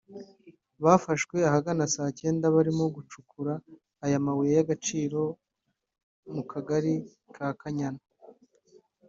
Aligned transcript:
Bafashwe 0.83 1.37
ahagana 1.49 1.83
saa 1.93 2.15
cyenda 2.19 2.45
barimo 2.55 2.83
gucukura 2.95 3.53
aya 4.05 4.23
mabuye 4.25 4.51
y’agaciro 4.57 5.21
mu 6.33 6.43
kagari 6.51 6.93
ka 7.35 7.47
Kanyana 7.61 8.01